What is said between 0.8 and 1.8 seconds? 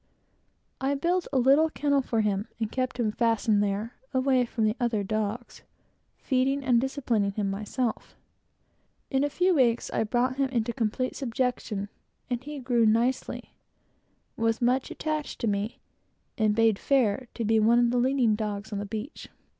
I built a little